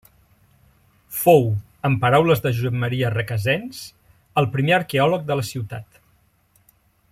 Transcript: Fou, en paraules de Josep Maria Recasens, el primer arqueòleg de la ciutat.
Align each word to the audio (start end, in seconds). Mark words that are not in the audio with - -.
Fou, 1.17 1.43
en 1.89 1.97
paraules 2.05 2.41
de 2.47 2.53
Josep 2.61 2.79
Maria 2.85 3.13
Recasens, 3.17 3.83
el 4.43 4.51
primer 4.57 4.77
arqueòleg 4.79 5.29
de 5.31 5.39
la 5.41 5.47
ciutat. 5.55 6.03